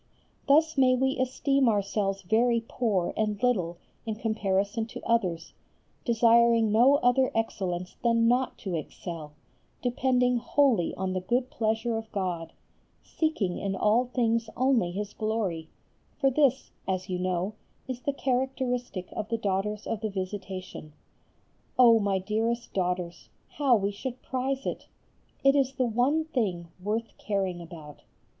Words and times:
Thus 0.47 0.79
may 0.79 0.95
we 0.95 1.19
esteem 1.19 1.69
ourselves 1.69 2.23
very 2.23 2.65
poor 2.67 3.13
and 3.15 3.37
little 3.43 3.77
in 4.03 4.15
comparison 4.15 4.87
to 4.87 5.01
others, 5.07 5.53
desiring 6.05 6.71
no 6.71 6.95
other 7.03 7.29
excellence 7.35 7.97
than 8.03 8.27
not 8.27 8.57
to 8.65 8.73
excel, 8.73 9.33
depending 9.83 10.37
wholly 10.37 10.95
on 10.95 11.13
the 11.13 11.21
good 11.21 11.51
pleasure 11.51 11.97
of 11.97 12.11
God, 12.11 12.51
seeking 13.03 13.59
in 13.59 13.75
all 13.75 14.05
things 14.05 14.49
only 14.57 14.89
His 14.89 15.13
glory, 15.13 15.69
for 16.19 16.31
this, 16.31 16.71
as 16.87 17.07
you 17.07 17.19
know, 17.19 17.53
is 17.87 18.01
the 18.01 18.13
characteristic 18.13 19.07
of 19.11 19.29
the 19.29 19.37
daughters 19.37 19.85
of 19.85 19.99
the 20.01 20.09
Visitation. 20.09 20.93
Oh! 21.77 21.99
my 21.99 22.17
dearest 22.17 22.73
daughters, 22.73 23.29
how 23.49 23.75
we 23.75 23.91
should 23.91 24.23
prize 24.23 24.65
it! 24.65 24.87
It 25.43 25.55
is 25.55 25.73
the 25.73 25.85
one 25.85 26.25
thing 26.25 26.69
worth 26.83 27.19
caring 27.19 27.61
about. 27.61 28.01